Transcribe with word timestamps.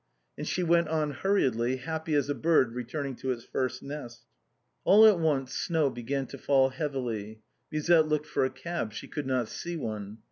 And 0.35 0.47
she 0.47 0.63
went 0.63 0.87
on 0.87 1.11
hurriedly, 1.11 1.75
happy 1.75 2.15
as 2.15 2.27
a 2.27 2.33
bird 2.33 2.73
returning 2.73 3.15
to 3.17 3.31
its 3.31 3.43
first 3.43 3.83
nest. 3.83 4.25
x411 4.83 5.09
at 5.11 5.19
once 5.19 5.53
snow 5.53 5.91
began 5.91 6.25
to 6.25 6.39
fall 6.39 6.69
heavily. 6.69 7.41
Musette 7.71 8.07
looked 8.07 8.25
for 8.25 8.43
a 8.43 8.49
cab. 8.49 8.93
She 8.93 9.07
could 9.07 9.27
not 9.27 9.47
see 9.47 9.77
one. 9.77 10.17